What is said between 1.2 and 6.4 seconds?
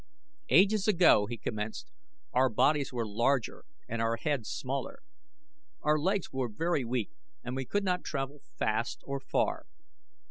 he commenced, "our bodies were larger and our heads smaller. Our legs